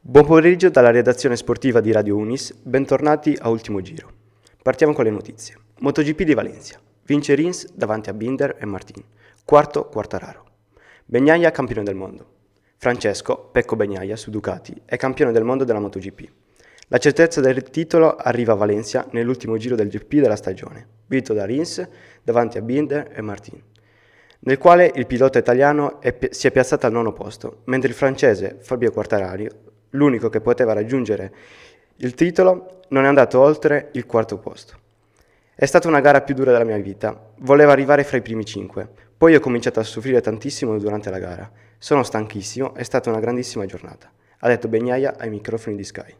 [0.00, 4.10] Buon pomeriggio dalla redazione sportiva di Radio Unis, bentornati a Ultimo Giro.
[4.60, 5.56] Partiamo con le notizie.
[5.78, 6.80] MotoGP di Valencia.
[7.04, 9.04] Vince Rins davanti a Binder e Martin.
[9.44, 10.44] Quarto, Quartararo.
[11.04, 12.38] Begnaia campione del mondo.
[12.82, 16.30] Francesco, Pecco Begnaia su Ducati, è campione del mondo della MotoGP.
[16.88, 21.44] La certezza del titolo arriva a Valencia nell'ultimo giro del GP della stagione, vinto da
[21.44, 21.86] Rins
[22.22, 23.62] davanti a Binder e Martin,
[24.38, 28.56] nel quale il pilota italiano è, si è piazzato al nono posto, mentre il francese
[28.60, 29.44] Fabio Quartararo
[29.90, 31.34] l'unico che poteva raggiungere
[31.96, 34.78] il titolo, non è andato oltre il quarto posto.
[35.54, 38.88] È stata una gara più dura della mia vita, volevo arrivare fra i primi cinque,
[39.16, 41.50] poi ho cominciato a soffrire tantissimo durante la gara.
[41.78, 46.14] Sono stanchissimo, è stata una grandissima giornata, ha detto Begnaia ai microfoni di Sky.